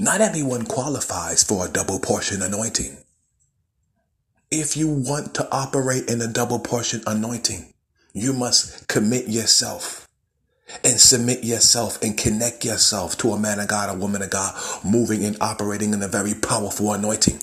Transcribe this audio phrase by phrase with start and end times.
[0.00, 2.96] Not everyone qualifies for a double portion anointing.
[4.50, 7.72] If you want to operate in a double portion anointing,
[8.12, 10.08] you must commit yourself
[10.82, 14.60] and submit yourself and connect yourself to a man of God, a woman of God,
[14.84, 17.38] moving and operating in a very powerful anointing.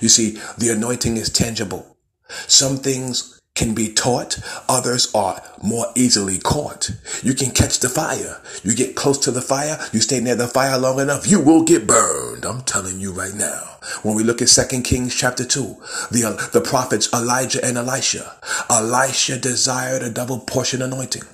[0.00, 1.96] You see, the anointing is tangible.
[2.28, 4.40] Some things can be taught,
[4.70, 6.92] others are more easily caught.
[7.22, 8.40] You can catch the fire.
[8.64, 11.62] You get close to the fire, you stay near the fire long enough, you will
[11.62, 12.46] get burned.
[12.46, 13.76] I'm telling you right now.
[14.02, 15.76] When we look at 2 Kings chapter 2,
[16.10, 18.34] the, uh, the prophets Elijah and Elisha,
[18.70, 21.24] Elisha desired a double portion anointing.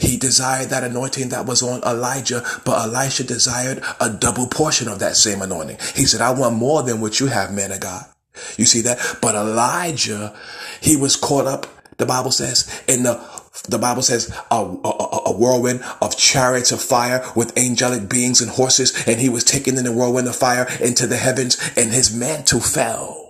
[0.00, 5.00] He desired that anointing that was on Elijah, but Elisha desired a double portion of
[5.00, 5.76] that same anointing.
[5.94, 8.06] He said, I want more than what you have, man of God.
[8.56, 8.98] You see that?
[9.20, 10.34] But Elijah,
[10.80, 11.66] he was caught up,
[11.96, 13.20] the Bible says, in the
[13.68, 18.50] the Bible says a, a, a, whirlwind of chariots of fire with angelic beings and
[18.50, 22.14] horses, and he was taken in the whirlwind of fire into the heavens, and his
[22.14, 23.27] mantle fell.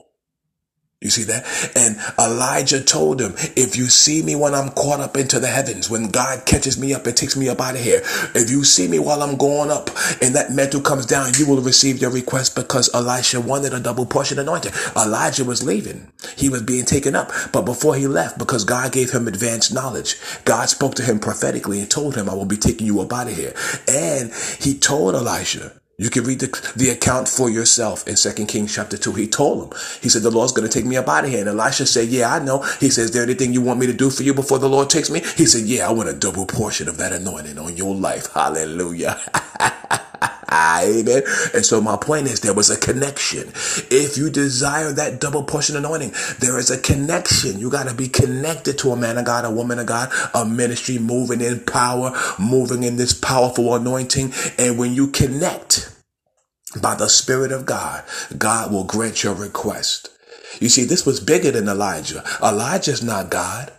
[1.01, 1.47] You see that?
[1.77, 5.89] And Elijah told him, if you see me when I'm caught up into the heavens,
[5.89, 8.03] when God catches me up and takes me up out of here,
[8.35, 9.91] if you see me while I'm going up
[10.21, 14.07] and that mantle comes down, you will receive your request because Elisha wanted a double
[14.07, 14.73] portion anointing.
[14.97, 16.11] Elijah was leaving.
[16.37, 17.31] He was being taken up.
[17.53, 21.79] But before he left, because God gave him advanced knowledge, God spoke to him prophetically
[21.79, 23.55] and told him, I will be taking you up out of here.
[23.87, 28.73] And he told Elisha, you can read the, the account for yourself in Second Kings
[28.73, 29.15] chapter 2.
[29.15, 31.41] He told him, he said, the Lord's going to take me up out of here.
[31.41, 32.63] And Elisha said, yeah, I know.
[32.79, 34.91] He says, is there anything you want me to do for you before the Lord
[34.91, 35.21] takes me?
[35.37, 38.33] He said, yeah, I want a double portion of that anointing on your life.
[38.33, 39.21] Hallelujah.
[40.89, 41.23] Amen.
[41.55, 43.49] And so my point is there was a connection.
[43.91, 47.59] If you desire that double portion anointing, there is a connection.
[47.59, 50.45] You got to be connected to a man of God, a woman of God, a
[50.45, 54.33] ministry moving in power, moving in this powerful anointing.
[54.59, 55.95] And when you connect
[56.81, 58.05] by the Spirit of God,
[58.37, 60.11] God will grant your request.
[60.61, 62.25] You see, this was bigger than Elijah.
[62.43, 63.73] Elijah's not God.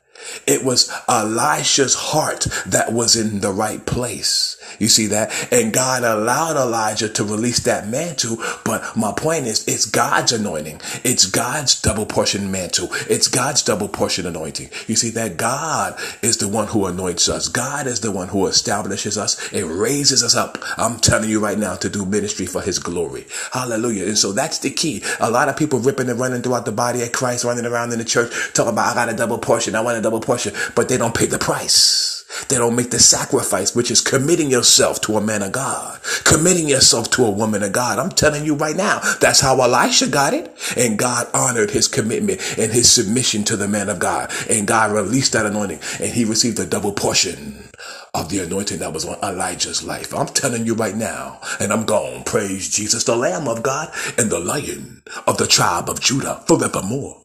[0.45, 4.57] It was Elisha's heart that was in the right place.
[4.79, 5.31] You see that?
[5.51, 8.37] And God allowed Elijah to release that mantle.
[8.63, 10.81] But my point is, it's God's anointing.
[11.03, 12.89] It's God's double portion mantle.
[13.09, 14.69] It's God's double portion anointing.
[14.87, 17.47] You see that God is the one who anoints us.
[17.47, 20.57] God is the one who establishes us and raises us up.
[20.77, 23.25] I'm telling you right now to do ministry for his glory.
[23.51, 24.05] Hallelujah.
[24.05, 25.03] And so that's the key.
[25.19, 27.99] A lot of people ripping and running throughout the body of Christ, running around in
[27.99, 29.75] the church, talking about, I got a double portion.
[29.75, 32.25] I want a double portion, but they don't pay the price.
[32.47, 36.67] They don't make the sacrifice, which is committing yourself to a man of God, committing
[36.67, 37.99] yourself to a woman of God.
[37.99, 40.55] I'm telling you right now, that's how Elisha got it.
[40.77, 44.31] And God honored his commitment and his submission to the man of God.
[44.49, 47.69] And God released that anointing and he received a double portion
[48.13, 50.13] of the anointing that was on Elijah's life.
[50.13, 52.23] I'm telling you right now, and I'm gone.
[52.23, 57.23] Praise Jesus, the Lamb of God and the Lion of the tribe of Judah forevermore.